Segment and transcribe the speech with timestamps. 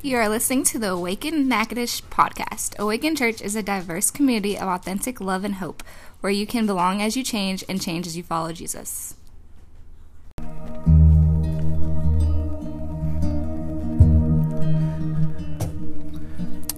[0.00, 2.78] You are listening to the Awaken Natchitoches podcast.
[2.78, 5.82] Awaken Church is a diverse community of authentic love and hope
[6.20, 9.16] where you can belong as you change and change as you follow Jesus.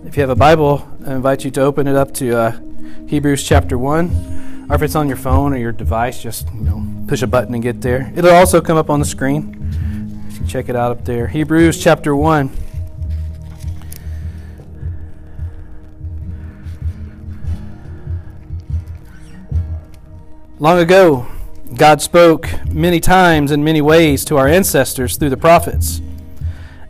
[0.03, 2.61] If you have a Bible, I invite you to open it up to uh,
[3.07, 4.67] Hebrews chapter 1.
[4.71, 7.53] Or if it's on your phone or your device, just you know, push a button
[7.53, 8.11] and get there.
[8.17, 10.25] It'll also come up on the screen.
[10.31, 11.27] You can check it out up there.
[11.27, 12.51] Hebrews chapter 1.
[20.63, 21.27] Long ago,
[21.75, 26.03] God spoke many times in many ways to our ancestors through the prophets.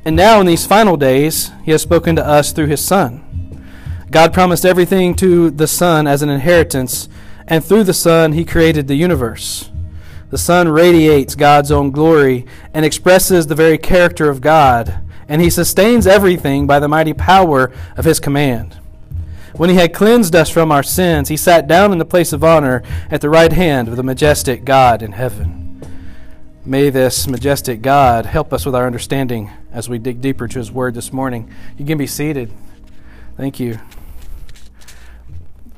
[0.04, 3.62] And now, in these final days, He has spoken to us through His Son.
[4.10, 7.08] God promised everything to the Son as an inheritance,
[7.46, 9.70] and through the Son, He created the universe.
[10.30, 15.48] The Son radiates God's own glory and expresses the very character of God, and He
[15.48, 18.79] sustains everything by the mighty power of His command.
[19.60, 22.42] When he had cleansed us from our sins, he sat down in the place of
[22.42, 25.82] honor at the right hand of the majestic God in heaven.
[26.64, 30.72] May this majestic God help us with our understanding as we dig deeper to his
[30.72, 31.52] word this morning.
[31.76, 32.50] You can be seated.
[33.36, 33.78] Thank you.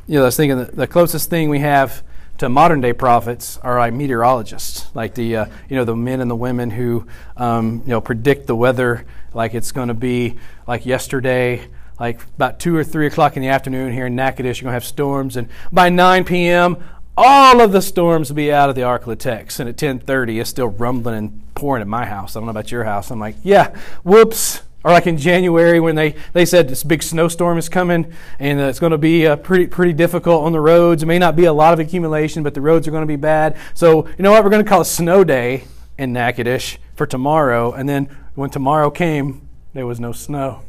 [0.06, 2.04] You know, I was thinking the, closest thing we have
[2.38, 6.30] to modern day prophets are like meteorologists, like the uh, you know the men and
[6.30, 7.04] the women who
[7.36, 11.66] um, you know predict the weather, like it's going to be like yesterday
[12.02, 14.74] like about 2 or 3 o'clock in the afternoon here in Natchitoches, you're going to
[14.74, 15.36] have storms.
[15.36, 16.82] And by 9 p.m.,
[17.16, 19.60] all of the storms will be out of the Arklatex.
[19.60, 22.34] And at 10.30, it's still rumbling and pouring at my house.
[22.34, 23.12] I don't know about your house.
[23.12, 24.62] I'm like, yeah, whoops.
[24.82, 28.80] Or like in January when they, they said this big snowstorm is coming and it's
[28.80, 31.04] going to be uh, pretty, pretty difficult on the roads.
[31.04, 33.14] It may not be a lot of accumulation, but the roads are going to be
[33.14, 33.56] bad.
[33.74, 34.42] So, you know what?
[34.42, 35.62] We're going to call it snow day
[35.98, 37.70] in Natchitoches for tomorrow.
[37.70, 40.62] And then when tomorrow came, there was no snow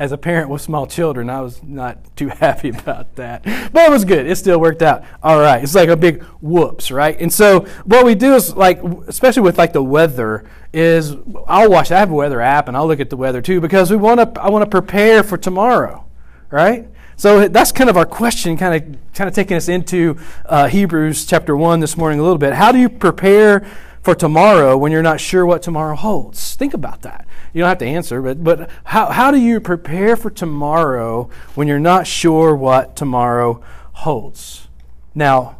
[0.00, 3.44] as a parent with small children, I was not too happy about that.
[3.44, 4.26] But it was good.
[4.26, 5.04] It still worked out.
[5.22, 5.62] All right.
[5.62, 7.20] It's like a big whoops, right?
[7.20, 11.16] And so what we do is like, especially with like the weather, is
[11.46, 11.90] I'll watch.
[11.92, 14.20] I have a weather app, and I'll look at the weather too because we want
[14.20, 14.40] to.
[14.40, 16.06] I want to prepare for tomorrow,
[16.50, 16.88] right?
[17.16, 20.16] So that's kind of our question, kind of kind of taking us into
[20.46, 22.54] uh, Hebrews chapter one this morning a little bit.
[22.54, 23.66] How do you prepare
[24.00, 26.54] for tomorrow when you're not sure what tomorrow holds?
[26.54, 27.26] Think about that.
[27.52, 31.66] You don't have to answer, but, but how, how do you prepare for tomorrow when
[31.68, 33.62] you're not sure what tomorrow
[33.92, 34.68] holds?
[35.14, 35.58] Now,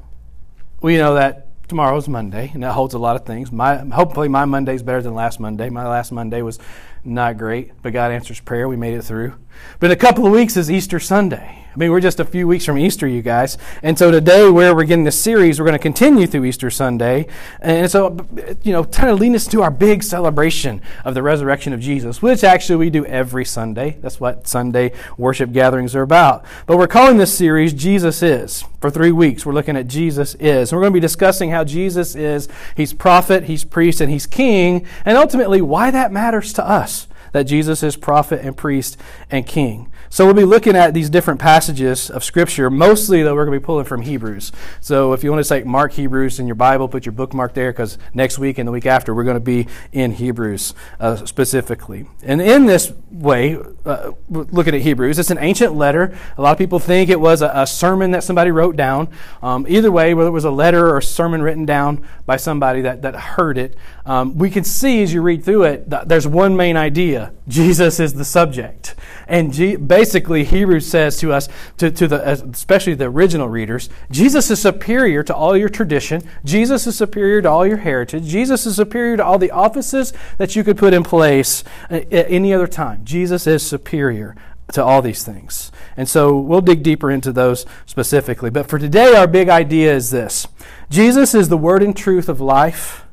[0.80, 3.50] we know that tomorrow is Monday, and that holds a lot of things.
[3.52, 5.70] My, hopefully, my Monday is better than last Monday.
[5.70, 6.58] My last Monday was
[7.04, 8.68] not great, but God answers prayer.
[8.68, 9.34] We made it through.
[9.78, 11.60] But in a couple of weeks is Easter Sunday.
[11.72, 13.56] I mean, we're just a few weeks from Easter, you guys.
[13.80, 17.28] And so today, where we're getting this series, we're going to continue through Easter Sunday.
[17.60, 18.26] And so,
[18.64, 22.20] you know, kind of lead us to our big celebration of the resurrection of Jesus,
[22.20, 23.98] which actually we do every Sunday.
[24.00, 26.44] That's what Sunday worship gatherings are about.
[26.66, 28.64] But we're calling this series Jesus Is.
[28.80, 30.72] For three weeks, we're looking at Jesus Is.
[30.72, 32.48] And we're going to be discussing how Jesus is.
[32.76, 34.86] He's prophet, he's priest, and he's king.
[35.04, 38.96] And ultimately, why that matters to us that Jesus is prophet and priest
[39.30, 39.90] and king.
[40.12, 42.68] So we'll be looking at these different passages of Scripture.
[42.68, 44.50] Mostly, though, we're going to be pulling from Hebrews.
[44.80, 47.70] So if you want to say mark Hebrews in your Bible, put your bookmark there
[47.70, 52.08] because next week and the week after, we're going to be in Hebrews uh, specifically.
[52.24, 53.56] And in this way,
[53.86, 56.18] uh, looking at Hebrews, it's an ancient letter.
[56.36, 59.10] A lot of people think it was a, a sermon that somebody wrote down.
[59.44, 62.80] Um, either way, whether it was a letter or a sermon written down by somebody
[62.80, 63.76] that, that heard it,
[64.06, 68.14] um, we can see as you read through it, there's one main idea Jesus is
[68.14, 68.94] the subject.
[69.26, 69.52] And
[70.00, 71.46] basically, Hebrews says to us,
[71.76, 76.22] to, to the, uh, especially the original readers, Jesus is superior to all your tradition.
[76.42, 78.24] Jesus is superior to all your heritage.
[78.24, 82.54] Jesus is superior to all the offices that you could put in place at any
[82.54, 83.04] other time.
[83.04, 84.34] Jesus is superior
[84.72, 85.70] to all these things.
[85.98, 88.48] And so we'll dig deeper into those specifically.
[88.48, 90.48] But for today, our big idea is this
[90.88, 93.04] Jesus is the word and truth of life,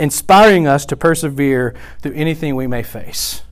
[0.00, 3.42] inspiring us to persevere through anything we may face.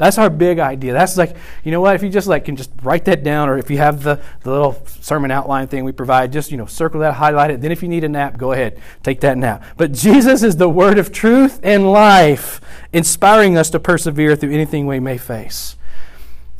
[0.00, 0.94] That's our big idea.
[0.94, 3.58] That's like, you know what, if you just like can just write that down, or
[3.58, 7.00] if you have the, the little sermon outline thing we provide, just, you know, circle
[7.00, 7.60] that, highlight it.
[7.60, 9.62] Then if you need a nap, go ahead, take that nap.
[9.76, 12.62] But Jesus is the word of truth and life,
[12.94, 15.76] inspiring us to persevere through anything we may face.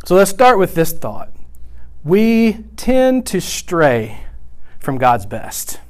[0.05, 1.33] So let's start with this thought.
[2.05, 4.25] We tend to stray
[4.81, 5.81] from God's best.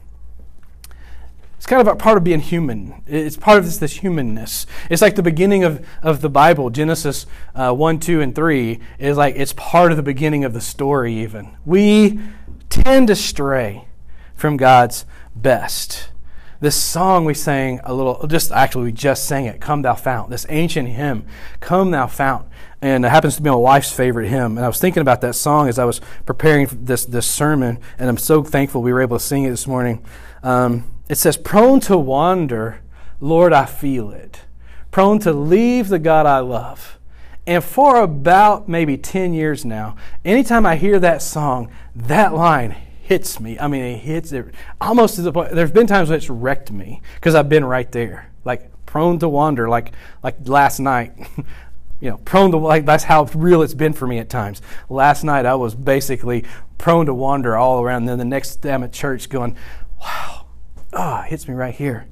[1.70, 3.00] Kind of a part of being human.
[3.06, 4.66] It's part of this, this humanness.
[4.90, 9.16] It's like the beginning of, of the Bible, Genesis uh, 1, 2, and 3, is
[9.16, 11.56] like it's part of the beginning of the story, even.
[11.64, 12.18] We
[12.70, 13.86] tend to stray
[14.34, 15.06] from God's
[15.36, 16.10] best.
[16.58, 20.28] this song we sang a little, just actually we just sang it, Come Thou Fount,
[20.28, 21.24] this ancient hymn,
[21.60, 22.48] Come Thou Fount.
[22.82, 24.58] And it happens to be my wife's favorite hymn.
[24.58, 28.08] And I was thinking about that song as I was preparing this, this sermon, and
[28.08, 30.04] I'm so thankful we were able to sing it this morning.
[30.42, 32.80] Um, it says, Prone to wander,
[33.20, 34.42] Lord, I feel it.
[34.90, 36.98] Prone to leave the God I love.
[37.46, 43.40] And for about maybe 10 years now, anytime I hear that song, that line hits
[43.40, 43.58] me.
[43.58, 45.50] I mean, it hits it almost to the point.
[45.50, 49.28] There's been times when it's wrecked me because I've been right there, like prone to
[49.28, 49.92] wander, like
[50.22, 51.12] like last night.
[52.00, 54.62] you know, prone to like that's how real it's been for me at times.
[54.88, 56.44] Last night I was basically
[56.78, 58.02] prone to wander all around.
[58.02, 59.56] And then the next day I'm at church going,
[59.89, 59.89] "Wow,
[61.00, 62.06] ah, it hits me right here."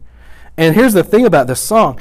[0.57, 2.01] And here's the thing about this song.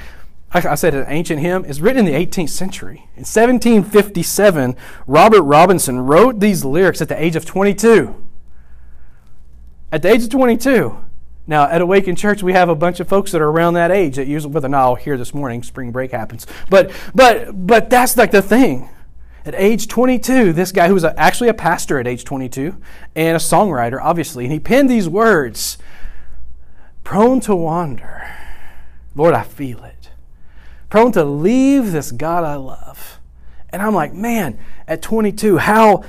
[0.52, 3.10] I said an ancient hymn is written in the 18th century.
[3.16, 4.76] In 1757,
[5.06, 8.28] Robert Robinson wrote these lyrics at the age of 22
[9.92, 10.98] at the age of 22.
[11.50, 14.18] Now, at Awaken Church, we have a bunch of folks that are around that age
[14.18, 16.46] that usually, whether or not hear this morning, spring break happens.
[16.70, 18.90] But, but, but that's like the thing.
[19.46, 22.76] At age 22, this guy who was actually a pastor at age 22
[23.16, 25.78] and a songwriter, obviously, and he penned these words
[27.08, 28.30] prone to wander.
[29.16, 30.10] Lord, I feel it.
[30.90, 33.22] Prone to leave this God I love.
[33.70, 34.60] And I'm like, man,
[34.90, 36.04] at 22, how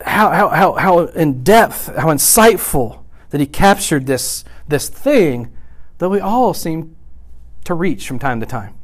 [0.00, 5.52] how, how, how, how in depth, how insightful that he captured this, this thing
[5.98, 6.94] that we all seem
[7.64, 8.76] to reach from time to time.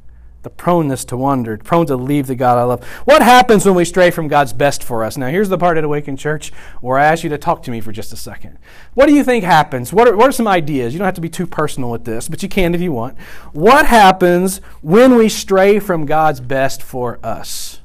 [0.42, 2.82] The proneness to wander, prone to leave the God I love.
[3.04, 5.18] What happens when we stray from God's best for us?
[5.18, 6.50] Now, here's the part at Awaken Church
[6.80, 8.58] where I ask you to talk to me for just a second.
[8.94, 9.92] What do you think happens?
[9.92, 10.94] What are, what are some ideas?
[10.94, 13.18] You don't have to be too personal with this, but you can if you want.
[13.52, 17.80] What happens when we stray from God's best for us?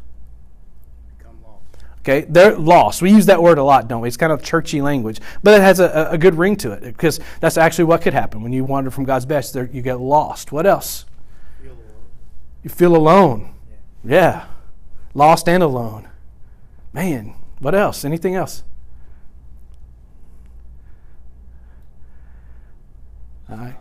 [1.18, 1.84] Become lost.
[2.00, 3.02] Okay, they're lost.
[3.02, 4.08] We use that word a lot, don't we?
[4.08, 7.20] It's kind of churchy language, but it has a, a good ring to it because
[7.42, 9.56] that's actually what could happen when you wander from God's best.
[9.56, 10.54] You get lost.
[10.54, 11.04] What else?
[12.66, 13.54] You feel alone.
[14.04, 14.18] Yeah.
[14.18, 14.46] yeah,
[15.14, 16.10] lost and alone.
[16.94, 18.04] Man, what else?
[18.04, 18.64] Anything else?
[23.48, 23.76] All right.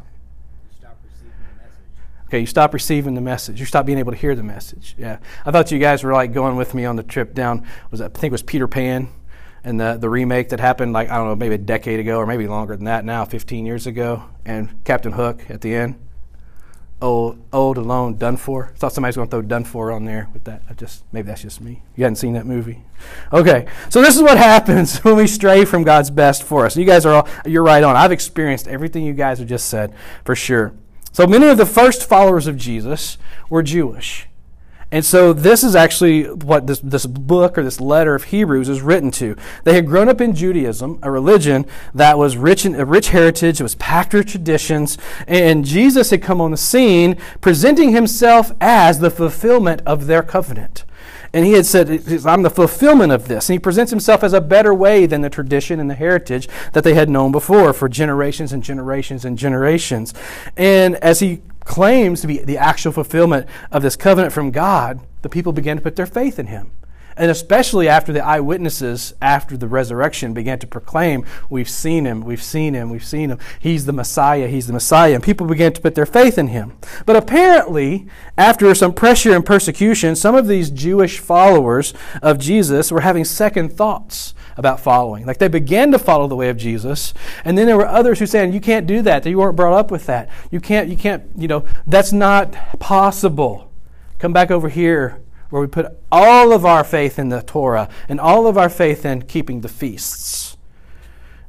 [2.26, 3.58] Okay, you stop receiving the message.
[3.58, 4.94] You stop being able to hear the message.
[4.98, 5.16] Yeah.
[5.46, 7.66] I thought you guys were like going with me on the trip down.
[7.90, 9.08] Was that, I think it was Peter Pan
[9.62, 12.26] and the, the remake that happened like, I don't know, maybe a decade ago or
[12.26, 14.24] maybe longer than that now, 15 years ago.
[14.44, 16.03] And Captain Hook at the end.
[17.04, 18.72] Old, old, alone, done for.
[18.74, 20.62] I thought somebody's going to throw done for on there with that.
[20.70, 21.82] I just maybe that's just me.
[21.96, 22.82] You hadn't seen that movie,
[23.30, 23.66] okay?
[23.90, 26.78] So this is what happens when we stray from God's best for us.
[26.78, 27.94] You guys are all you're right on.
[27.94, 29.92] I've experienced everything you guys have just said
[30.24, 30.72] for sure.
[31.12, 33.18] So many of the first followers of Jesus
[33.50, 34.26] were Jewish.
[34.94, 38.80] And so this is actually what this, this book or this letter of Hebrews is
[38.80, 39.34] written to.
[39.64, 43.58] They had grown up in Judaism, a religion that was rich in a rich heritage,
[43.58, 44.96] it was packed with traditions,
[45.26, 50.84] and Jesus had come on the scene presenting himself as the fulfillment of their covenant.
[51.32, 51.88] And he had said,
[52.24, 53.48] I'm the fulfillment of this.
[53.50, 56.84] And he presents himself as a better way than the tradition and the heritage that
[56.84, 60.14] they had known before for generations and generations and generations.
[60.56, 65.28] And as he claims to be the actual fulfillment of this covenant from God, the
[65.28, 66.70] people began to put their faith in him.
[67.16, 72.42] And especially after the eyewitnesses after the resurrection began to proclaim, We've seen him, we've
[72.42, 73.38] seen him, we've seen him.
[73.60, 75.14] He's the Messiah, he's the Messiah.
[75.14, 76.76] And people began to put their faith in him.
[77.06, 83.00] But apparently, after some pressure and persecution, some of these Jewish followers of Jesus were
[83.00, 85.26] having second thoughts about following.
[85.26, 88.26] Like they began to follow the way of Jesus, and then there were others who
[88.26, 89.26] said, "You can't do that.
[89.26, 90.28] You weren't brought up with that.
[90.50, 90.88] You can't.
[90.88, 91.24] You can't.
[91.36, 93.70] You know, that's not possible.
[94.18, 95.20] Come back over here
[95.50, 99.04] where we put all of our faith in the Torah and all of our faith
[99.04, 100.56] in keeping the feasts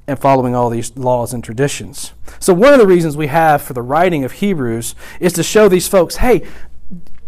[0.08, 2.14] and following all these laws and traditions.
[2.40, 5.68] So, one of the reasons we have for the writing of Hebrews is to show
[5.68, 6.46] these folks hey,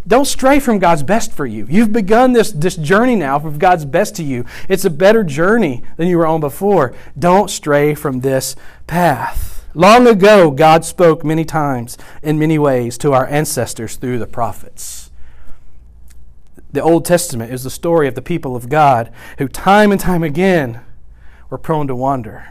[0.06, 1.66] don't stray from God's best for you.
[1.68, 4.44] You've begun this, this journey now of God's best to you.
[4.68, 6.94] It's a better journey than you were on before.
[7.18, 9.66] Don't stray from this path.
[9.74, 15.10] Long ago, God spoke many times in many ways to our ancestors through the prophets.
[16.72, 20.22] The Old Testament is the story of the people of God who, time and time
[20.22, 20.80] again,
[21.50, 22.48] were prone to wander.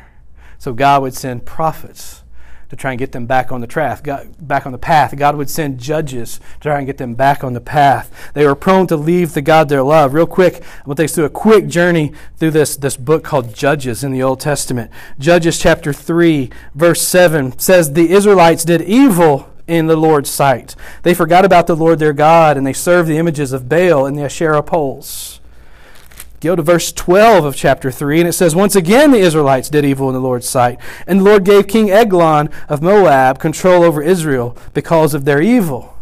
[0.58, 2.24] So God would send prophets
[2.70, 4.04] to try and get them back on the path.
[4.40, 5.16] Back on the path.
[5.16, 8.32] God would send judges to try and get them back on the path.
[8.34, 10.14] They were prone to leave the God they love.
[10.14, 13.24] Real quick, I want to take us through a quick journey through this, this book
[13.24, 14.92] called Judges in the Old Testament.
[15.18, 20.76] Judges chapter 3, verse 7 says, The Israelites did evil in the Lord's sight.
[21.04, 24.18] They forgot about the Lord their God and they served the images of Baal and
[24.18, 25.37] the Asherah poles.
[26.40, 29.84] Go to verse 12 of chapter 3, and it says, Once again the Israelites did
[29.84, 34.04] evil in the Lord's sight, and the Lord gave King Eglon of Moab control over
[34.04, 35.98] Israel because of their evil.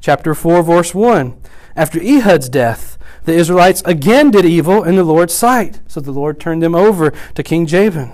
[0.00, 1.36] Chapter 4, verse 1.
[1.74, 6.38] After Ehud's death, the Israelites again did evil in the Lord's sight, so the Lord
[6.38, 8.12] turned them over to King Jabin.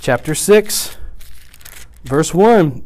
[0.00, 0.96] Chapter 6,
[2.04, 2.84] verse 1.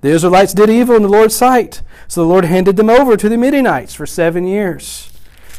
[0.00, 3.28] The Israelites did evil in the Lord's sight, so the Lord handed them over to
[3.28, 5.13] the Midianites for seven years.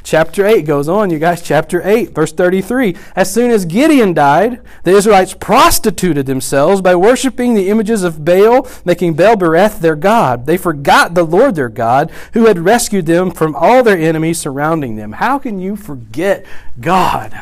[0.05, 1.41] Chapter 8 goes on, you guys.
[1.41, 2.95] Chapter 8, verse 33.
[3.15, 8.67] As soon as Gideon died, the Israelites prostituted themselves by worshiping the images of Baal,
[8.85, 10.45] making Baal Berith their God.
[10.45, 14.95] They forgot the Lord their God, who had rescued them from all their enemies surrounding
[14.95, 15.13] them.
[15.13, 16.45] How can you forget
[16.79, 17.33] God?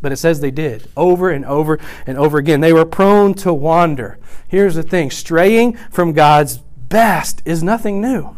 [0.00, 2.60] But it says they did over and over and over again.
[2.60, 4.20] They were prone to wander.
[4.46, 8.36] Here's the thing straying from God's best is nothing new,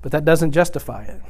[0.00, 1.20] but that doesn't justify it.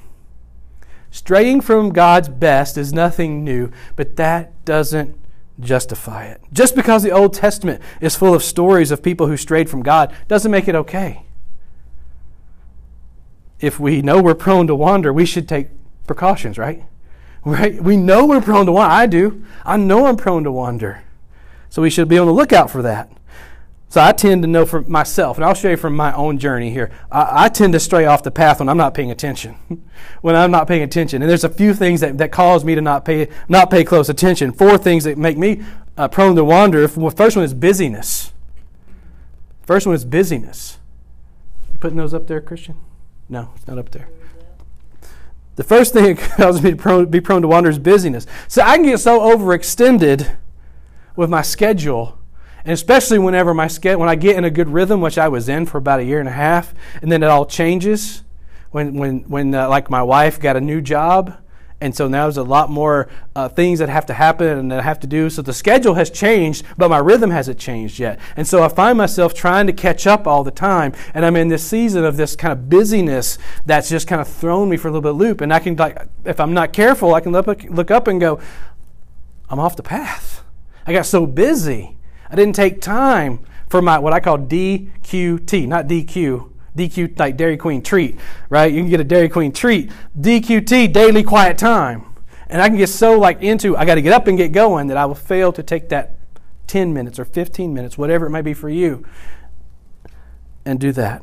[1.12, 5.14] Straying from God's best is nothing new, but that doesn't
[5.60, 6.40] justify it.
[6.54, 10.10] Just because the Old Testament is full of stories of people who strayed from God
[10.26, 11.24] doesn't make it okay.
[13.60, 15.68] If we know we're prone to wander, we should take
[16.06, 16.82] precautions, right?
[17.44, 17.80] Right?
[17.82, 18.94] We know we're prone to wander.
[18.94, 19.44] I do.
[19.66, 21.04] I know I'm prone to wander.
[21.68, 23.12] So we should be on the lookout for that.
[23.92, 26.70] So I tend to know for myself, and I'll show you from my own journey
[26.70, 26.90] here.
[27.10, 29.54] I, I, tend to stray off the path when I'm not paying attention.
[30.22, 32.80] when I'm not paying attention, and there's a few things that, that cause me to
[32.80, 34.50] not pay not pay close attention.
[34.50, 35.62] Four things that make me
[35.98, 36.88] uh, prone to wander.
[36.88, 38.32] First one is busyness.
[39.66, 40.78] First one is busyness.
[41.70, 42.76] You putting those up there, Christian?
[43.28, 44.08] No, it's not up there.
[45.56, 48.26] The first thing that causes me to prone, be prone to wander is busyness.
[48.48, 50.34] So I can get so overextended
[51.14, 52.21] with my schedule
[52.64, 55.48] and especially whenever my schedule, when I get in a good rhythm, which I was
[55.48, 58.22] in for about a year and a half, and then it all changes.
[58.70, 61.36] When when when uh, like my wife got a new job,
[61.80, 64.78] and so now there's a lot more uh, things that have to happen and that
[64.78, 65.28] I have to do.
[65.28, 68.20] So the schedule has changed, but my rhythm hasn't changed yet.
[68.36, 71.48] And so I find myself trying to catch up all the time, and I'm in
[71.48, 74.90] this season of this kind of busyness that's just kind of thrown me for a
[74.92, 75.40] little bit loop.
[75.40, 78.40] And I can like, if I'm not careful, I can look look up and go,
[79.50, 80.44] I'm off the path.
[80.86, 81.98] I got so busy
[82.32, 86.48] I didn't take time for my what I call DQT, not DQ.
[86.74, 88.72] DQ like Dairy Queen treat, right?
[88.72, 89.92] You can get a Dairy Queen treat.
[90.18, 92.06] DQT, daily quiet time.
[92.48, 94.86] And I can get so like into I got to get up and get going
[94.86, 96.14] that I will fail to take that
[96.68, 99.04] 10 minutes or 15 minutes, whatever it may be for you,
[100.64, 101.22] and do that.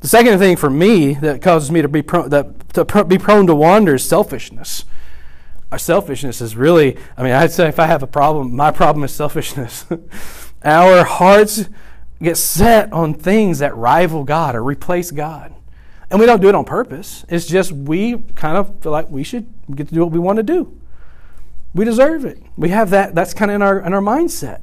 [0.00, 3.46] The second thing for me that causes me to be prone, that, to be prone
[3.46, 4.86] to wander is selfishness
[5.70, 9.04] our selfishness is really, I mean, I'd say if I have a problem, my problem
[9.04, 9.84] is selfishness.
[10.64, 11.68] our hearts
[12.22, 15.54] get set on things that rival God or replace God.
[16.10, 17.24] And we don't do it on purpose.
[17.28, 20.38] It's just we kind of feel like we should get to do what we want
[20.38, 20.74] to do.
[21.74, 22.42] We deserve it.
[22.56, 24.62] We have that, that's kind of in our, in our mindset.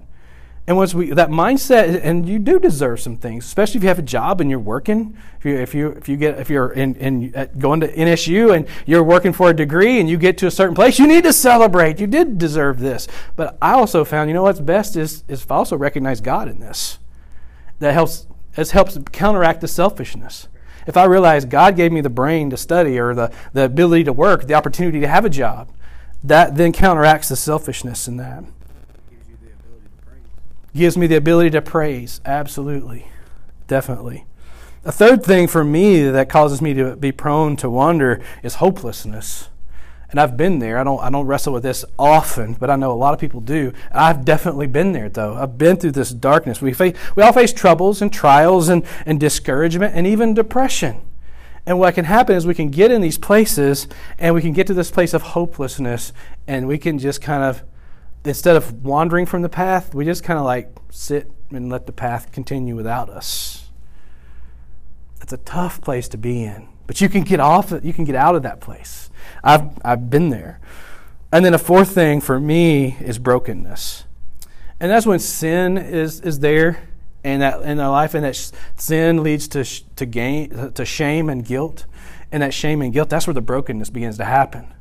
[0.68, 4.00] And once we that mindset, and you do deserve some things, especially if you have
[4.00, 5.16] a job and you're working.
[5.38, 8.68] If you if you if you get if you're in, in going to NSU and
[8.88, 11.34] you're working for a degree and you get to a certain place, you need to
[11.34, 12.00] celebrate.
[12.00, 13.08] You did deserve this.
[13.36, 16.98] But I also found, you know, what's best is is also recognize God in this.
[17.80, 18.26] That helps.
[18.56, 20.48] This helps counteract the selfishness.
[20.88, 24.14] If I realize God gave me the brain to study or the, the ability to
[24.14, 25.70] work, the opportunity to have a job,
[26.24, 28.46] that then counteracts the selfishness in that
[30.76, 32.22] gives me the ability to praise.
[32.26, 33.08] Absolutely.
[33.68, 34.26] Definitely.
[34.84, 39.50] A third thing for me that causes me to be prone to wander is hopelessness.
[40.12, 40.78] And I've been there.
[40.78, 43.42] I don't, I don't wrestle with this often, but I know a lot of people
[43.42, 43.74] do.
[43.92, 45.36] I've definitely been there, though.
[45.36, 46.62] I've been through this darkness.
[46.62, 51.02] We, face, we all face troubles and trials and, and discouragement and even depression.
[51.66, 53.88] And what can happen is we can get in these places
[54.20, 56.14] and we can get to this place of hopelessness
[56.48, 57.64] and we can just kind of
[58.26, 61.92] instead of wandering from the path, we just kind of like sit and let the
[61.92, 63.70] path continue without us.
[65.22, 67.74] It's a tough place to be in, but you can get off.
[67.84, 69.10] You can get out of that place.
[69.44, 70.60] I've I've been there.
[71.32, 74.06] And then a fourth thing for me is brokenness,
[74.80, 76.88] and that's when sin is is there
[77.24, 79.64] in that in our life, and that sin leads to
[79.96, 81.86] to gain to shame and guilt,
[82.32, 83.10] and that shame and guilt.
[83.10, 84.75] That's where the brokenness begins to happen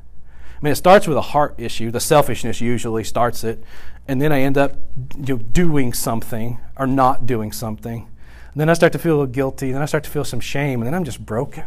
[0.62, 1.90] mean, it starts with a heart issue.
[1.90, 3.62] The selfishness usually starts it.
[4.06, 4.76] And then I end up
[5.16, 8.08] you know, doing something or not doing something.
[8.52, 9.72] And then I start to feel guilty.
[9.72, 10.80] Then I start to feel some shame.
[10.80, 11.64] And then I'm just broken.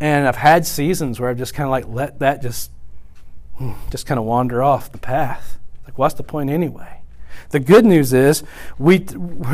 [0.00, 2.70] And I've had seasons where I've just kind of like let that just,
[3.56, 5.58] hmm, just kind of wander off the path.
[5.86, 7.00] Like, what's the point anyway?
[7.50, 8.42] The good news is,
[8.78, 9.06] we,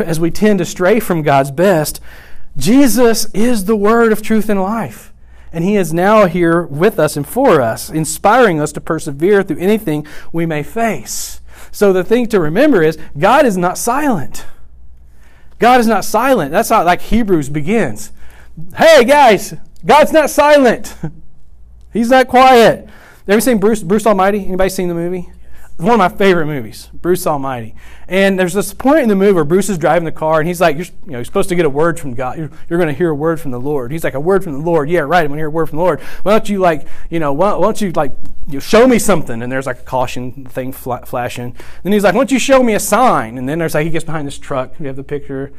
[0.02, 2.00] as we tend to stray from God's best,
[2.56, 5.12] Jesus is the word of truth and life.
[5.56, 9.56] And He is now here with us and for us, inspiring us to persevere through
[9.56, 11.40] anything we may face.
[11.72, 14.44] So the thing to remember is God is not silent.
[15.58, 16.50] God is not silent.
[16.50, 18.12] That's how like Hebrews begins.
[18.76, 20.94] Hey guys, God's not silent.
[21.94, 22.86] He's not quiet.
[23.26, 24.44] Ever seen Bruce Bruce Almighty?
[24.44, 25.32] Anybody seen the movie?
[25.78, 27.75] One of my favorite movies, Bruce Almighty.
[28.09, 30.61] And there's this point in the movie where Bruce is driving the car, and he's
[30.61, 32.38] like, "You're, you know, you're supposed to get a word from God.
[32.38, 34.54] You're, you're going to hear a word from the Lord." He's like, "A word from
[34.54, 34.88] the Lord?
[34.88, 35.21] Yeah, right.
[35.21, 36.00] I'm going to hear a word from the Lord.
[36.23, 38.12] Why don't you like, you know, why, why don't you like,
[38.49, 41.54] you show me something?" And there's like a caution thing fl- flashing.
[41.83, 43.90] Then he's like, "Why don't you show me a sign?" And then there's like he
[43.90, 44.78] gets behind this truck.
[44.80, 45.52] You have the picture.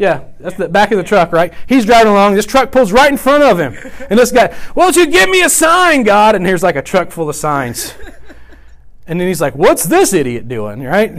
[0.00, 1.52] Yeah, that's the back of the truck, right?
[1.66, 2.34] He's driving along.
[2.34, 3.76] This truck pulls right in front of him.
[4.08, 6.34] And this guy, won't you give me a sign, God?
[6.34, 7.92] And here's like a truck full of signs.
[9.06, 11.12] And then he's like, what's this idiot doing, right?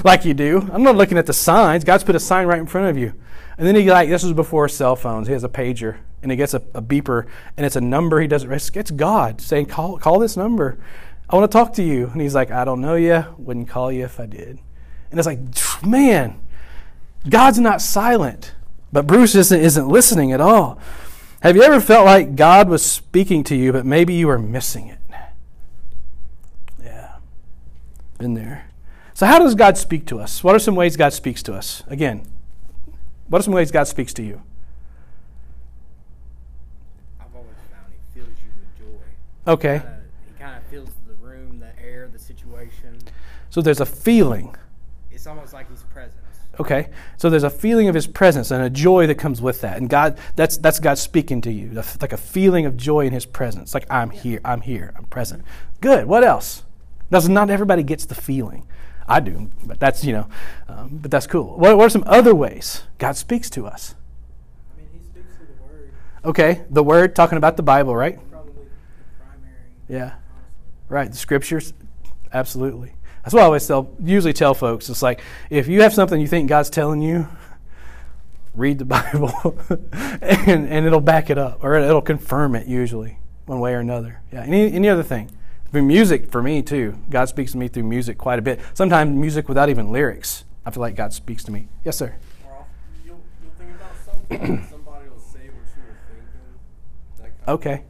[0.04, 0.68] like you do.
[0.70, 1.84] I'm not looking at the signs.
[1.84, 3.14] God's put a sign right in front of you.
[3.56, 5.26] And then he like, this was before cell phones.
[5.26, 7.26] He has a pager and he gets a, a beeper
[7.56, 10.76] and it's a number he doesn't, it's, it's God saying, call, call this number.
[11.30, 12.08] I want to talk to you.
[12.08, 13.24] And he's like, I don't know you.
[13.38, 14.58] Wouldn't call you if I did.
[15.10, 15.38] And it's like,
[15.82, 16.38] man,
[17.28, 18.54] God's not silent,
[18.92, 20.78] but Bruce isn't, isn't listening at all.
[21.42, 24.88] Have you ever felt like God was speaking to you, but maybe you were missing
[24.88, 24.98] it?
[26.82, 27.16] Yeah,
[28.18, 28.66] been there.
[29.14, 30.42] So, how does God speak to us?
[30.42, 31.82] What are some ways God speaks to us?
[31.86, 32.26] Again,
[33.28, 34.42] what are some ways God speaks to you?
[37.20, 39.52] I've always found He fills you with joy.
[39.52, 39.78] Okay.
[39.78, 42.98] Kinda, he kind of fills the room, the air, the situation.
[43.50, 44.54] So there's a feeling.
[45.10, 45.66] It's almost like.
[46.62, 49.78] Okay, so there's a feeling of His presence and a joy that comes with that,
[49.78, 53.26] and God, that's that's God speaking to you, like a feeling of joy in His
[53.26, 53.74] presence.
[53.74, 55.42] Like I'm here, I'm here, I'm present.
[55.80, 56.06] Good.
[56.06, 56.62] What else?
[57.10, 58.64] Does not everybody gets the feeling?
[59.08, 60.28] I do, but that's you know,
[60.68, 61.58] um, but that's cool.
[61.58, 63.96] What, what are some other ways God speaks to us?
[64.72, 65.90] I mean, He speaks through the Word.
[66.24, 68.20] Okay, the Word, talking about the Bible, right?
[68.30, 69.56] Probably the primary.
[69.88, 70.12] Yeah,
[70.88, 71.10] right.
[71.10, 71.72] The Scriptures,
[72.32, 72.92] absolutely.
[73.22, 74.88] That's what I always tell, usually tell folks.
[74.88, 77.28] It's like if you have something you think God's telling you,
[78.54, 79.58] read the Bible,
[80.20, 84.20] and, and it'll back it up, or it'll confirm it usually, one way or another.
[84.32, 84.42] Yeah.
[84.42, 85.30] Any any other thing?
[85.70, 86.98] Through music for me too.
[87.08, 88.60] God speaks to me through music quite a bit.
[88.74, 90.44] Sometimes music without even lyrics.
[90.66, 91.68] I feel like God speaks to me.
[91.84, 92.14] Yes, sir.
[93.04, 97.18] You'll, you'll think about something, and somebody will say what you were thinking.
[97.18, 97.84] That kind Okay.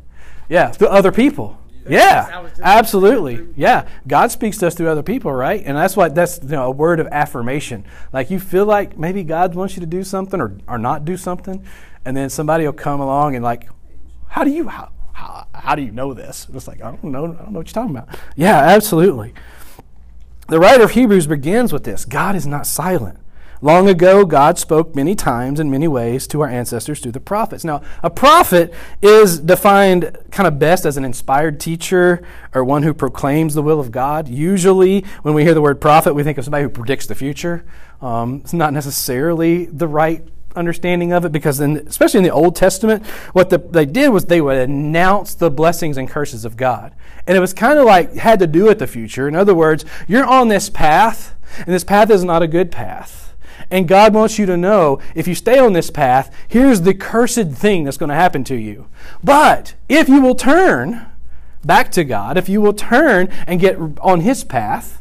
[0.49, 1.59] Yeah, through other people.
[1.89, 3.47] Yeah, absolutely.
[3.57, 5.63] Yeah, God speaks to us through other people, right?
[5.65, 7.85] And that's what that's you know, a word of affirmation.
[8.13, 11.17] Like you feel like maybe God wants you to do something or, or not do
[11.17, 11.65] something,
[12.05, 13.69] and then somebody will come along and like,
[14.29, 16.47] how do you how, how, how do you know this?
[16.47, 17.25] And it's like I don't know.
[17.25, 18.09] I don't know what you're talking about.
[18.37, 19.35] Yeah, absolutely.
[20.49, 23.19] The writer of Hebrews begins with this: God is not silent.
[23.65, 27.65] Long ago, God spoke many times in many ways to our ancestors through the prophets.
[27.65, 32.93] Now, a prophet is defined kind of best as an inspired teacher or one who
[32.93, 34.27] proclaims the will of God.
[34.27, 37.65] Usually, when we hear the word prophet, we think of somebody who predicts the future.
[38.01, 42.57] Um, it's not necessarily the right understanding of it because, in, especially in the Old
[42.57, 46.97] Testament, what the, they did was they would announce the blessings and curses of God.
[47.29, 49.29] And it was kind of like had to do with the future.
[49.29, 53.32] In other words, you're on this path, and this path is not a good path.
[53.73, 57.53] And God wants you to know if you stay on this path, here's the cursed
[57.53, 58.87] thing that's going to happen to you.
[59.25, 61.07] But if you will turn
[61.65, 65.01] back to God, if you will turn and get on His path,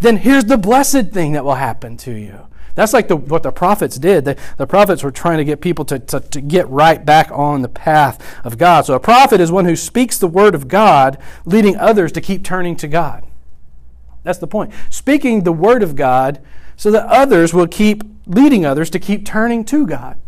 [0.00, 2.46] then here's the blessed thing that will happen to you.
[2.74, 4.24] That's like the, what the prophets did.
[4.24, 7.60] The, the prophets were trying to get people to, to, to get right back on
[7.60, 8.86] the path of God.
[8.86, 12.42] So a prophet is one who speaks the word of God, leading others to keep
[12.42, 13.27] turning to God.
[14.28, 14.74] That's the point.
[14.90, 16.42] Speaking the word of God
[16.76, 20.18] so that others will keep leading others to keep turning to God.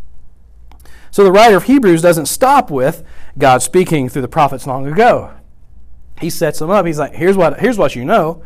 [1.10, 3.04] So the writer of Hebrews doesn't stop with
[3.36, 5.34] God speaking through the prophets long ago.
[6.18, 6.86] He sets them up.
[6.86, 8.42] He's like, here's what, here's what you know.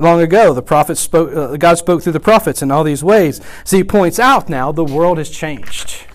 [0.00, 3.40] Long ago, the prophets spoke, uh, God spoke through the prophets in all these ways.
[3.62, 6.06] So he points out now the world has changed.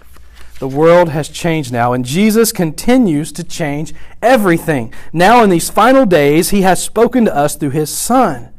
[0.59, 4.93] The world has changed now, and Jesus continues to change everything.
[5.13, 8.52] Now, in these final days, he has spoken to us through his Son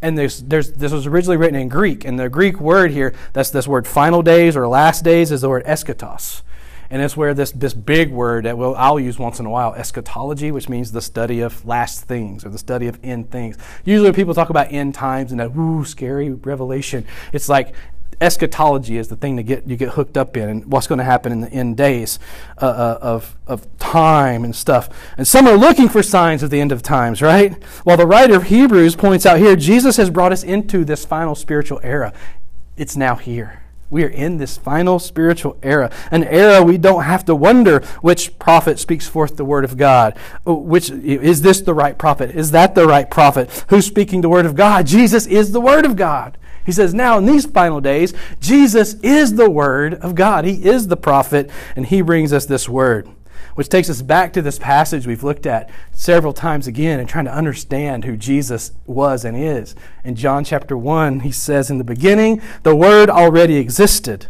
[0.00, 3.50] and there's, there's, this was originally written in Greek, and the Greek word here, that's
[3.50, 6.42] this word final days or last days, is the word eschatos.
[6.90, 9.74] And it's where this, this big word that we'll, I'll use once in a while,
[9.74, 13.58] eschatology, which means the study of last things or the study of end things.
[13.84, 17.74] Usually when people talk about end times and that, ooh, scary revelation, it's like
[18.20, 21.04] eschatology is the thing to get you get hooked up in and what's going to
[21.04, 22.18] happen in the end days
[22.60, 26.60] uh, uh, of, of time and stuff and some are looking for signs of the
[26.60, 30.32] end of times right while the writer of hebrews points out here jesus has brought
[30.32, 32.12] us into this final spiritual era
[32.76, 37.24] it's now here We are in this final spiritual era, an era we don't have
[37.24, 40.14] to wonder which prophet speaks forth the word of God.
[40.46, 42.30] Oh, Which is this the right prophet?
[42.32, 43.64] Is that the right prophet?
[43.68, 44.86] Who's speaking the word of God?
[44.86, 46.36] Jesus is the word of God.
[46.68, 50.44] He says, now in these final days, Jesus is the word of God.
[50.44, 53.08] He is the prophet, and he brings us this word
[53.54, 57.24] which takes us back to this passage we've looked at several times again and trying
[57.24, 59.74] to understand who Jesus was and is.
[60.04, 64.26] In John chapter 1, he says, In the beginning, the Word already existed.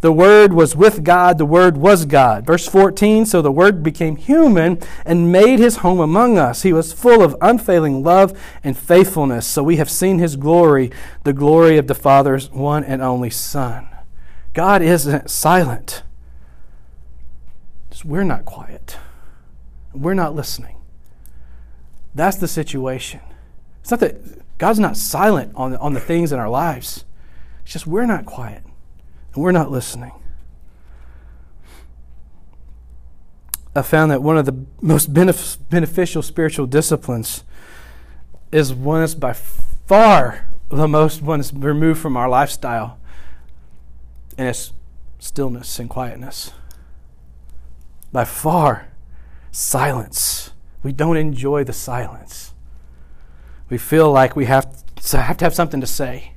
[0.00, 2.44] The Word was with God, the Word was God.
[2.44, 6.62] Verse 14, so the Word became human and made his home among us.
[6.62, 9.46] He was full of unfailing love and faithfulness.
[9.46, 10.90] So we have seen his glory,
[11.24, 13.88] the glory of the Father's one and only Son.
[14.52, 16.02] God isn't silent.
[17.90, 18.98] Just we're not quiet.
[19.94, 20.76] We're not listening.
[22.14, 23.20] That's the situation.
[23.80, 27.04] It's not that God's not silent on, on the things in our lives.
[27.62, 28.62] It's just we're not quiet
[29.36, 30.12] and we're not listening.
[33.74, 37.44] I found that one of the most benef- beneficial spiritual disciplines
[38.50, 42.98] is one that's by far the most one that's removed from our lifestyle,
[44.38, 44.72] and it's
[45.18, 46.52] stillness and quietness
[48.12, 48.88] by far
[49.50, 50.52] silence.
[50.82, 52.54] We don't enjoy the silence.
[53.68, 56.32] We feel like we have to have, to have something to say,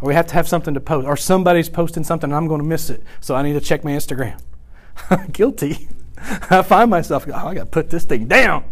[0.00, 2.60] or we have to have something to post, or somebody's posting something and I'm going
[2.60, 4.40] to miss it, so I need to check my Instagram.
[5.32, 5.88] Guilty.
[6.50, 8.64] I find myself, oh, I got to put this thing down.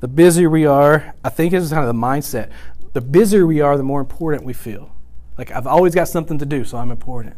[0.00, 2.50] The busier we are, I think this is kind of the mindset.
[2.92, 4.92] The busier we are, the more important we feel.
[5.36, 7.36] Like I've always got something to do, so I'm important.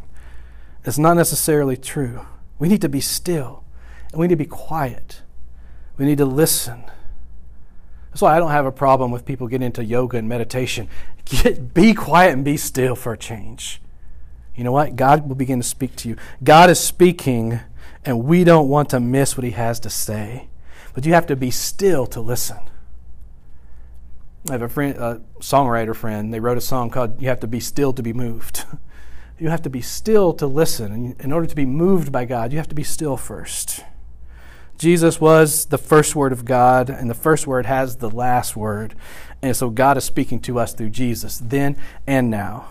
[0.84, 2.26] It's not necessarily true.
[2.58, 3.64] We need to be still
[4.12, 5.22] and we need to be quiet.
[5.96, 6.84] We need to listen.
[8.10, 10.88] That's why I don't have a problem with people getting into yoga and meditation.
[11.24, 13.80] Get, be quiet and be still for a change.
[14.56, 14.96] You know what?
[14.96, 16.16] God will begin to speak to you.
[16.42, 17.60] God is speaking,
[18.04, 20.48] and we don't want to miss what He has to say.
[20.92, 22.58] But you have to be still to listen.
[24.48, 26.34] I have a friend, a songwriter friend.
[26.34, 28.64] They wrote a song called "You Have to Be Still to Be Moved."
[29.38, 31.14] you have to be still to listen.
[31.20, 33.84] In order to be moved by God, you have to be still first.
[34.80, 38.94] Jesus was the first word of God, and the first word has the last word.
[39.42, 42.66] And so God is speaking to us through Jesus, then and now.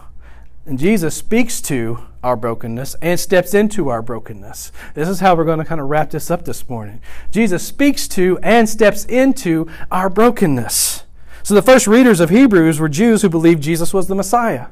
[0.65, 4.71] And Jesus speaks to our brokenness and steps into our brokenness.
[4.95, 6.99] This is how we're going to kind of wrap this up this morning.
[7.29, 11.03] Jesus speaks to and steps into our brokenness.
[11.43, 14.69] So the first readers of Hebrews were Jews who believed Jesus was the Messiah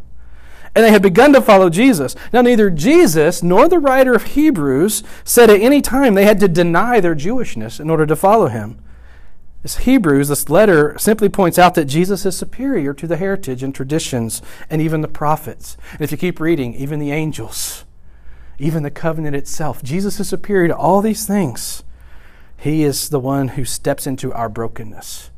[0.76, 2.16] and they had begun to follow Jesus.
[2.32, 6.48] Now, neither Jesus nor the writer of Hebrews said at any time they had to
[6.48, 8.80] deny their Jewishness in order to follow him.
[9.64, 13.74] This Hebrews, this letter simply points out that Jesus is superior to the heritage and
[13.74, 15.78] traditions and even the prophets.
[15.94, 17.84] And if you keep reading, even the angels,
[18.60, 21.84] even the covenant itself, Jesus is superior to all these things.
[22.56, 25.32] He is the one who steps into our brokenness.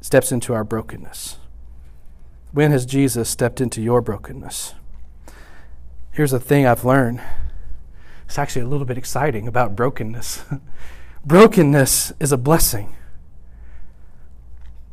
[0.00, 1.38] Steps into our brokenness.
[2.54, 4.74] When has Jesus stepped into your brokenness?
[6.12, 7.20] Here's a thing I've learned.
[8.26, 10.44] It's actually a little bit exciting about brokenness.
[11.24, 12.94] brokenness is a blessing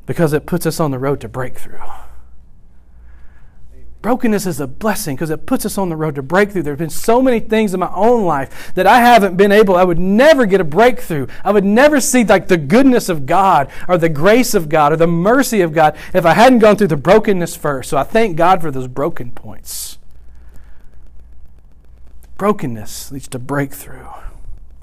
[0.08, 1.78] because it puts us on the road to breakthrough.
[4.02, 6.64] Brokenness is a blessing because it puts us on the road to breakthrough.
[6.64, 9.76] There have been so many things in my own life that I haven't been able,
[9.76, 11.28] I would never get a breakthrough.
[11.44, 14.96] I would never see like the goodness of God or the grace of God or
[14.96, 17.92] the mercy of God if I hadn't gone through the brokenness first.
[17.92, 20.00] So I thank God for those broken points.
[22.38, 24.08] Brokenness leads to breakthrough.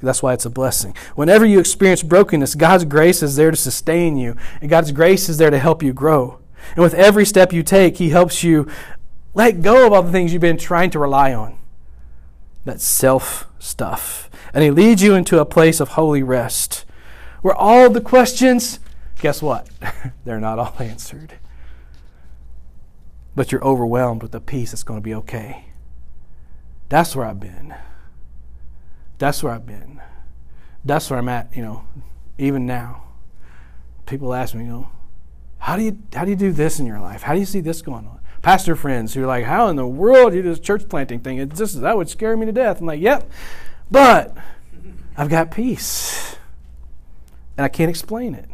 [0.00, 0.94] That's why it's a blessing.
[1.16, 5.38] Whenever you experience brokenness, God's grace is there to sustain you, and God's grace is
[5.38, 6.38] there to help you grow.
[6.76, 8.68] And with every step you take, He helps you
[9.38, 11.56] let go of all the things you've been trying to rely on.
[12.64, 14.28] That self stuff.
[14.52, 16.84] And He leads you into a place of holy rest
[17.40, 18.80] where all the questions,
[19.20, 19.70] guess what?
[20.24, 21.34] They're not all answered.
[23.36, 25.66] But you're overwhelmed with the peace that's going to be okay.
[26.88, 27.76] That's where I've been.
[29.18, 30.02] That's where I've been.
[30.84, 31.84] That's where I'm at, you know,
[32.38, 33.04] even now.
[34.04, 34.90] People ask me, you know,
[35.58, 37.22] how do you how do you do this in your life?
[37.22, 38.17] How do you see this going on?
[38.42, 41.20] Pastor friends who are like, how in the world do you do this church planting
[41.20, 41.38] thing?
[41.38, 42.80] It's just that would scare me to death.
[42.80, 43.28] I'm like, yep,
[43.90, 44.36] but
[45.16, 46.36] I've got peace,
[47.56, 48.48] and I can't explain it.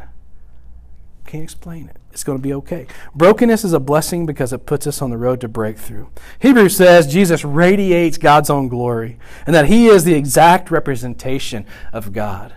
[1.27, 1.97] Can't explain it.
[2.13, 2.87] It's going to be okay.
[3.15, 6.07] Brokenness is a blessing because it puts us on the road to breakthrough.
[6.39, 12.13] Hebrews says Jesus radiates God's own glory and that he is the exact representation of
[12.13, 12.55] God.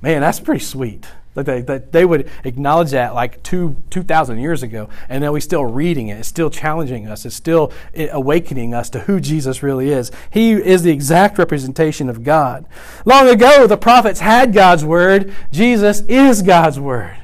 [0.00, 1.06] Man, that's pretty sweet.
[1.34, 5.64] That they, they would acknowledge that like two, 2,000 years ago, and that we're still
[5.64, 6.18] reading it.
[6.18, 7.24] It's still challenging us.
[7.24, 10.10] It's still eh, awakening us to who Jesus really is.
[10.30, 12.66] He is the exact representation of God.
[13.06, 15.34] Long ago, the prophets had God's word.
[15.50, 17.16] Jesus is God's word.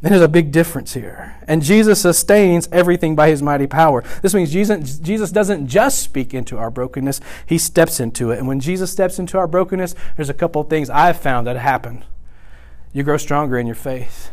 [0.00, 1.36] There's a big difference here.
[1.46, 4.02] And Jesus sustains everything by his mighty power.
[4.20, 8.40] This means Jesus, Jesus doesn't just speak into our brokenness, he steps into it.
[8.40, 11.56] And when Jesus steps into our brokenness, there's a couple of things I've found that
[11.56, 12.02] happen
[12.92, 14.30] you grow stronger in your faith.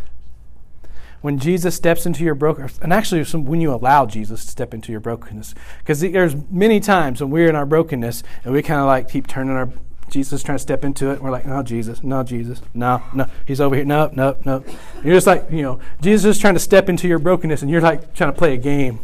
[1.22, 4.91] When Jesus steps into your brokenness, and actually when you allow Jesus to step into
[4.91, 8.86] your brokenness, because there's many times when we're in our brokenness and we kind of
[8.86, 9.69] like keep turning our
[10.10, 11.15] Jesus trying to step into it.
[11.15, 13.28] And we're like, no, Jesus, no, Jesus, no, no.
[13.45, 13.86] He's over here.
[13.86, 14.63] No, no, no.
[15.04, 17.82] You're just like, you know, Jesus is trying to step into your brokenness, and you're
[17.82, 19.00] like trying to play a game.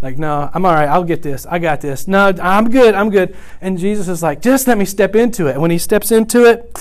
[0.00, 0.88] Like, no, I'm all right.
[0.88, 1.46] I'll get this.
[1.46, 2.08] I got this.
[2.08, 2.94] No, I'm good.
[2.94, 3.36] I'm good.
[3.60, 5.52] And Jesus is like, just let me step into it.
[5.52, 6.76] And when he steps into it,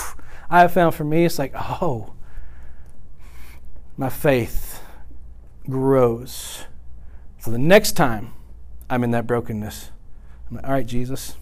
[0.52, 2.12] I have found for me, it's like, oh,
[3.96, 4.82] my faith
[5.70, 6.66] grows.
[7.40, 8.34] So the next time
[8.90, 9.92] I'm in that brokenness,
[10.50, 11.38] I'm like, all right, Jesus,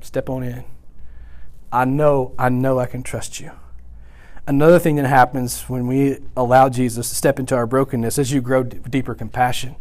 [0.00, 0.62] step on in.
[1.72, 3.50] I know, I know I can trust you.
[4.46, 8.40] Another thing that happens when we allow Jesus to step into our brokenness is you
[8.40, 9.74] grow d- deeper compassion.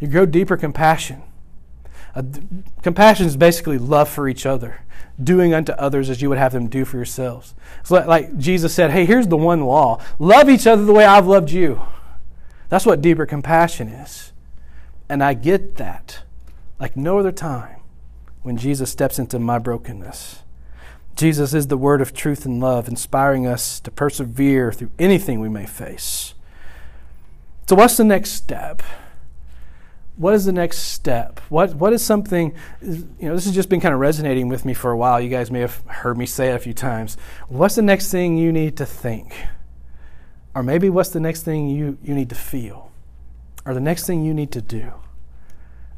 [0.00, 1.22] You grow deeper compassion.
[2.14, 2.22] Uh,
[2.82, 4.82] compassion is basically love for each other,
[5.22, 7.54] doing unto others as you would have them do for yourselves.
[7.82, 11.04] So, like, like Jesus said, hey, here's the one law love each other the way
[11.04, 11.82] I've loved you.
[12.68, 14.32] That's what deeper compassion is.
[15.08, 16.22] And I get that
[16.78, 17.80] like no other time
[18.42, 20.42] when Jesus steps into my brokenness.
[21.16, 25.48] Jesus is the word of truth and love, inspiring us to persevere through anything we
[25.48, 26.34] may face.
[27.68, 28.82] So, what's the next step?
[30.16, 31.40] What is the next step?
[31.48, 34.74] What what is something you know, this has just been kind of resonating with me
[34.74, 35.20] for a while.
[35.20, 37.16] You guys may have heard me say it a few times.
[37.48, 39.34] What's the next thing you need to think?
[40.54, 42.92] Or maybe what's the next thing you, you need to feel?
[43.66, 44.92] Or the next thing you need to do?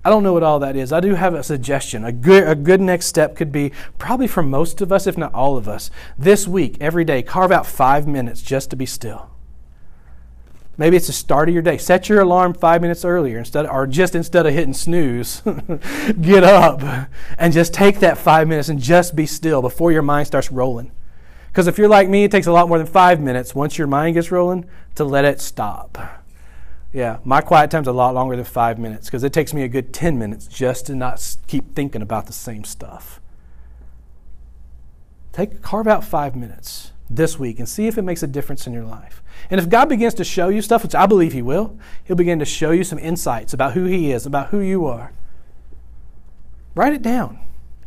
[0.02, 0.92] I don't know what all that is.
[0.92, 2.04] I do have a suggestion.
[2.04, 5.34] A good, a good next step could be probably for most of us, if not
[5.34, 9.28] all of us, this week, every day, carve out five minutes just to be still.
[10.78, 11.78] Maybe it's the start of your day.
[11.78, 15.42] Set your alarm five minutes earlier instead, or just instead of hitting snooze,
[16.20, 17.08] get up
[17.38, 20.92] and just take that five minutes and just be still before your mind starts rolling.
[21.48, 23.86] Because if you're like me, it takes a lot more than five minutes once your
[23.86, 26.22] mind gets rolling to let it stop.
[26.92, 29.68] Yeah, my quiet time's a lot longer than five minutes because it takes me a
[29.68, 33.20] good 10 minutes just to not keep thinking about the same stuff.
[35.32, 38.72] Take, carve out five minutes this week and see if it makes a difference in
[38.72, 39.22] your life.
[39.50, 42.38] And if God begins to show you stuff, which I believe He will, He'll begin
[42.38, 45.12] to show you some insights about who He is, about who you are.
[46.74, 47.38] Write it down.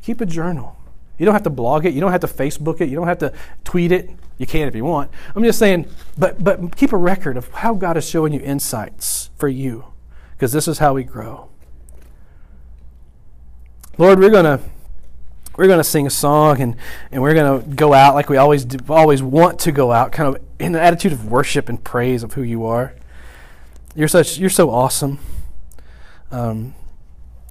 [0.02, 0.78] Keep a journal.
[1.18, 1.94] You don't have to blog it.
[1.94, 2.88] You don't have to Facebook it.
[2.88, 3.34] You don't have to
[3.66, 4.10] tweet it.
[4.38, 5.12] You can if you want.
[5.36, 5.86] I'm just saying,
[6.18, 9.86] but, but keep a record of how God is showing you insights for you,
[10.32, 11.50] because this is how we grow.
[13.98, 14.62] Lord, we're going to
[15.60, 16.78] we're going to sing a song and,
[17.12, 20.14] and we're going to go out like we always do, always want to go out,
[20.14, 22.96] kind of in an attitude of worship and praise of who you are.
[23.94, 25.20] You're such you're so awesome.
[26.32, 26.76] Um,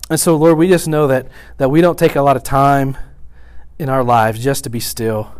[0.09, 2.97] and so, Lord, we just know that that we don't take a lot of time
[3.79, 5.35] in our lives just to be still.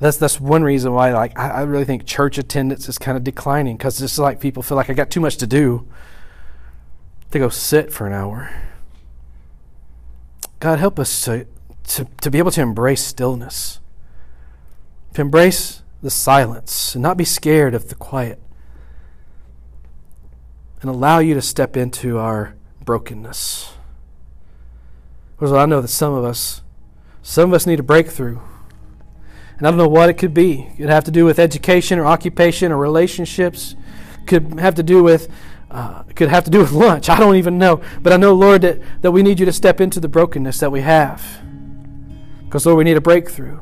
[0.00, 3.22] That's that's one reason why like I, I really think church attendance is kind of
[3.22, 5.86] declining because it's like people feel like I got too much to do
[7.32, 8.50] to go sit for an hour.
[10.58, 11.46] God, help us to
[11.86, 13.80] to, to be able to embrace stillness,
[15.14, 18.40] to embrace the silence, and not be scared of the quiet,
[20.80, 23.72] and allow you to step into our brokenness.
[25.36, 26.62] Because I know that some of us,
[27.22, 28.38] some of us need a breakthrough.
[29.58, 30.62] And I don't know what it could be.
[30.62, 33.74] It could have to do with education or occupation or relationships.
[34.26, 35.30] Could have to do with
[35.70, 37.08] uh, could have to do with lunch.
[37.08, 37.80] I don't even know.
[38.02, 40.70] But I know, Lord, that, that we need you to step into the brokenness that
[40.70, 41.45] we have.
[42.46, 43.60] Because, Lord, we need a breakthrough.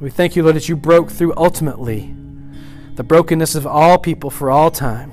[0.00, 2.14] We thank you, Lord, that you broke through ultimately
[2.94, 5.12] the brokenness of all people for all time.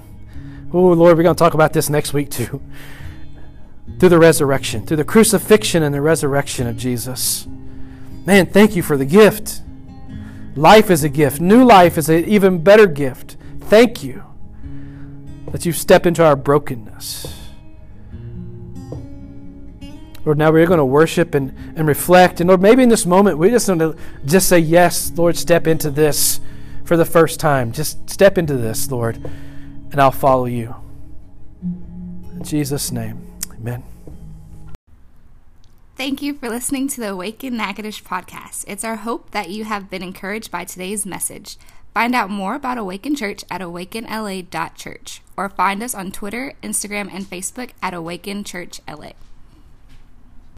[0.73, 2.61] Oh, Lord, we're going to talk about this next week too.
[3.99, 7.47] Through the resurrection, through the crucifixion and the resurrection of Jesus.
[8.25, 9.61] Man, thank you for the gift.
[10.55, 11.41] Life is a gift.
[11.41, 13.35] New life is an even better gift.
[13.61, 14.23] Thank you
[15.51, 17.38] that you step into our brokenness.
[20.25, 22.41] Lord, now we're going to worship and, and reflect.
[22.41, 25.67] And Lord, maybe in this moment we just want to just say, Yes, Lord, step
[25.67, 26.39] into this
[26.83, 27.71] for the first time.
[27.71, 29.17] Just step into this, Lord,
[29.91, 30.75] and I'll follow you.
[31.61, 33.21] In Jesus' name,
[33.53, 33.83] amen.
[35.95, 38.63] Thank you for listening to the Awaken Natchitoches podcast.
[38.67, 41.57] It's our hope that you have been encouraged by today's message.
[41.93, 47.25] Find out more about Awaken Church at awakenla.church or find us on Twitter, Instagram, and
[47.25, 49.11] Facebook at Awaken Church LA.